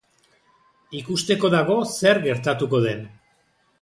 [1.01, 3.05] Ikusteko dago zer gertatuko den.